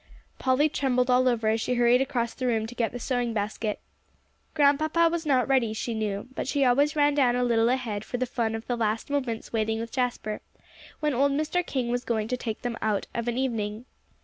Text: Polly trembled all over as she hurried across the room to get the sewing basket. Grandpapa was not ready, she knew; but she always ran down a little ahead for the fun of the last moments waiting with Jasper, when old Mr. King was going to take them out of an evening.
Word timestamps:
Polly 0.39 0.67
trembled 0.67 1.11
all 1.11 1.27
over 1.29 1.47
as 1.47 1.61
she 1.61 1.75
hurried 1.75 2.01
across 2.01 2.33
the 2.33 2.47
room 2.47 2.65
to 2.65 2.73
get 2.73 2.91
the 2.91 2.97
sewing 2.99 3.33
basket. 3.35 3.79
Grandpapa 4.55 5.09
was 5.11 5.27
not 5.27 5.47
ready, 5.47 5.73
she 5.73 5.93
knew; 5.93 6.27
but 6.33 6.47
she 6.47 6.65
always 6.65 6.95
ran 6.95 7.13
down 7.13 7.35
a 7.35 7.43
little 7.43 7.69
ahead 7.69 8.03
for 8.03 8.17
the 8.17 8.25
fun 8.25 8.55
of 8.55 8.65
the 8.65 8.75
last 8.75 9.11
moments 9.11 9.53
waiting 9.53 9.79
with 9.79 9.91
Jasper, 9.91 10.41
when 11.01 11.13
old 11.13 11.33
Mr. 11.33 11.63
King 11.63 11.89
was 11.89 12.03
going 12.03 12.27
to 12.29 12.35
take 12.35 12.63
them 12.63 12.79
out 12.81 13.05
of 13.13 13.27
an 13.27 13.37
evening. 13.37 13.85